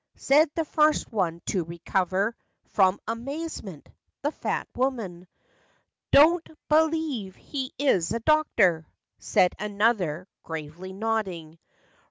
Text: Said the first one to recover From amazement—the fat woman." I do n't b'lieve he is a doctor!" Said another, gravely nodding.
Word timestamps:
Said 0.17 0.49
the 0.55 0.65
first 0.65 1.11
one 1.13 1.41
to 1.45 1.63
recover 1.63 2.35
From 2.69 2.99
amazement—the 3.07 4.31
fat 4.31 4.67
woman." 4.75 5.27
I 5.43 5.45
do 6.17 6.35
n't 6.39 6.49
b'lieve 6.69 7.35
he 7.35 7.71
is 7.77 8.11
a 8.11 8.19
doctor!" 8.19 8.87
Said 9.19 9.53
another, 9.59 10.27
gravely 10.41 10.91
nodding. 10.91 11.59